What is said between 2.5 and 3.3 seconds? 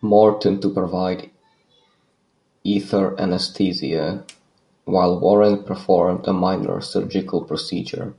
ether